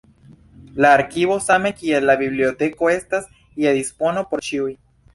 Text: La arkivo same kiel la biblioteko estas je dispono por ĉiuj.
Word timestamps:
La 0.83 0.89
arkivo 0.99 1.37
same 1.49 1.73
kiel 1.83 2.09
la 2.13 2.17
biblioteko 2.23 2.93
estas 2.97 3.31
je 3.67 3.79
dispono 3.81 4.29
por 4.33 4.49
ĉiuj. 4.51 4.71